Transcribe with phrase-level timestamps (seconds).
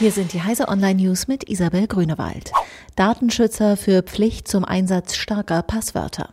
[0.00, 2.50] Hier sind die Heise Online News mit Isabel Grünewald.
[2.96, 6.30] Datenschützer für Pflicht zum Einsatz starker Passwörter.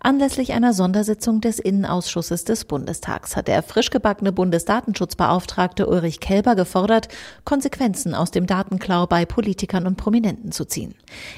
[0.00, 7.08] Anlässlich einer Sondersitzung des Innenausschusses des Bundestags hat der frisch gebackene Bundesdatenschutzbeauftragte Ulrich Kelber gefordert,
[7.44, 10.94] Konsequenzen aus dem Datenklau bei Politikern und Prominenten zu ziehen.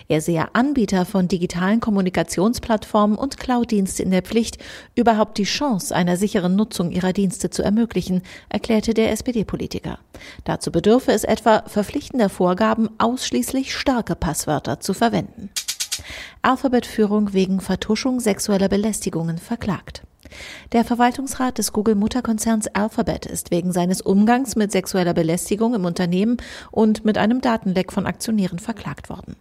[0.09, 4.59] Er sehe Anbieter von digitalen Kommunikationsplattformen und Cloud-Dienste in der Pflicht,
[4.95, 9.99] überhaupt die Chance einer sicheren Nutzung ihrer Dienste zu ermöglichen, erklärte der SPD-Politiker.
[10.45, 15.51] Dazu bedürfe es etwa verpflichtender Vorgaben, ausschließlich starke Passwörter zu verwenden.
[16.43, 20.03] Alphabet-Führung wegen Vertuschung sexueller Belästigungen verklagt.
[20.73, 26.37] Der Verwaltungsrat des Google-Mutterkonzerns Alphabet ist wegen seines Umgangs mit sexueller Belästigung im Unternehmen
[26.71, 29.37] und mit einem Datenleck von Aktionären verklagt worden.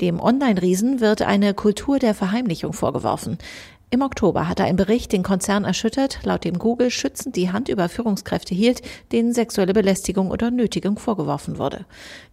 [0.00, 3.38] Dem Online-Riesen wird eine Kultur der Verheimlichung vorgeworfen.
[3.92, 7.88] Im Oktober hatte ein Bericht den Konzern erschüttert, laut dem Google schützend die Hand über
[7.88, 11.86] Führungskräfte hielt, denen sexuelle Belästigung oder Nötigung vorgeworfen wurde.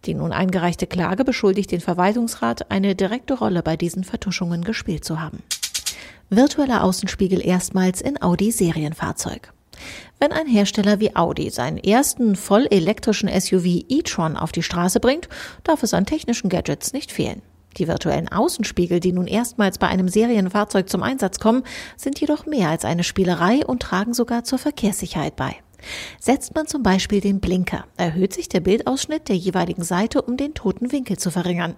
[0.04, 5.20] Die nun eingereichte Klage beschuldigt den Verwaltungsrat, eine direkte Rolle bei diesen Vertuschungen gespielt zu
[5.20, 5.42] haben.
[6.30, 9.52] Virtueller Außenspiegel erstmals in Audi Serienfahrzeug.
[10.20, 15.28] Wenn ein Hersteller wie Audi seinen ersten voll elektrischen SUV e-tron auf die Straße bringt,
[15.64, 17.42] darf es an technischen Gadgets nicht fehlen.
[17.78, 21.62] Die virtuellen Außenspiegel, die nun erstmals bei einem Serienfahrzeug zum Einsatz kommen,
[21.96, 25.56] sind jedoch mehr als eine Spielerei und tragen sogar zur Verkehrssicherheit bei.
[26.18, 30.54] Setzt man zum Beispiel den Blinker, erhöht sich der Bildausschnitt der jeweiligen Seite, um den
[30.54, 31.76] toten Winkel zu verringern.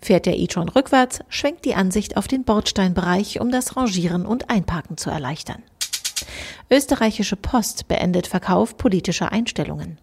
[0.00, 4.96] Fährt der e-tron rückwärts, schwenkt die Ansicht auf den Bordsteinbereich, um das Rangieren und Einparken
[4.96, 5.62] zu erleichtern.
[6.70, 9.98] Österreichische Post beendet Verkauf politischer Einstellungen.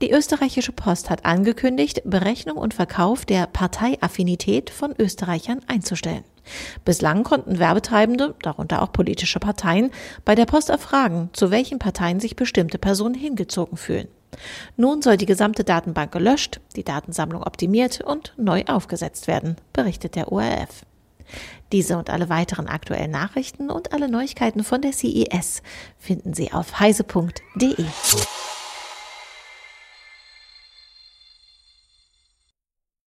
[0.00, 6.24] Die österreichische Post hat angekündigt, Berechnung und Verkauf der Parteiaffinität von Österreichern einzustellen.
[6.84, 9.90] Bislang konnten Werbetreibende, darunter auch politische Parteien,
[10.24, 14.08] bei der Post erfragen, zu welchen Parteien sich bestimmte Personen hingezogen fühlen.
[14.76, 20.32] Nun soll die gesamte Datenbank gelöscht, die Datensammlung optimiert und neu aufgesetzt werden, berichtet der
[20.32, 20.84] ORF.
[21.70, 25.62] Diese und alle weiteren aktuellen Nachrichten und alle Neuigkeiten von der CES
[25.98, 27.84] finden Sie auf heise.de.